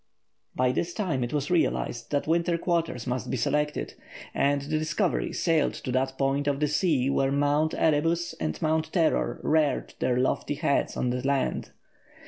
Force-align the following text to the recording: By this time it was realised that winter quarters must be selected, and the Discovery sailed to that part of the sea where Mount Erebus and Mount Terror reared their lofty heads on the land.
By 0.55 0.71
this 0.71 0.95
time 0.95 1.23
it 1.23 1.31
was 1.31 1.51
realised 1.51 2.09
that 2.09 2.25
winter 2.25 2.57
quarters 2.57 3.05
must 3.05 3.29
be 3.29 3.37
selected, 3.37 3.93
and 4.33 4.63
the 4.63 4.79
Discovery 4.79 5.31
sailed 5.31 5.75
to 5.75 5.91
that 5.91 6.17
part 6.17 6.47
of 6.47 6.59
the 6.59 6.67
sea 6.67 7.07
where 7.11 7.31
Mount 7.31 7.75
Erebus 7.75 8.33
and 8.39 8.59
Mount 8.63 8.91
Terror 8.91 9.39
reared 9.43 9.93
their 9.99 10.17
lofty 10.17 10.55
heads 10.55 10.97
on 10.97 11.11
the 11.11 11.21
land. 11.21 11.69